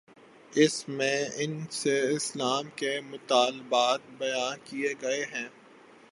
اس 0.53 0.89
میں 0.89 1.25
ان 1.35 1.65
سے 1.69 1.99
اسلام 2.09 2.69
کے 2.75 2.99
مطالبات 3.01 3.99
بیان 4.17 4.57
کیے 4.65 4.93
گئے 5.01 5.23
ہیں۔ 5.25 5.47